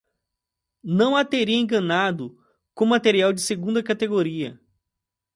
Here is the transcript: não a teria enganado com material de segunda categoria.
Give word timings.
não 0.83 1.15
a 1.15 1.23
teria 1.23 1.55
enganado 1.59 2.35
com 2.73 2.87
material 2.87 3.31
de 3.31 3.39
segunda 3.39 3.83
categoria. 3.83 4.59